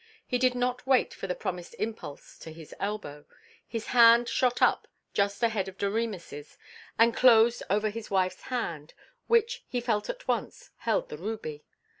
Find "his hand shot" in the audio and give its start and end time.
3.67-4.59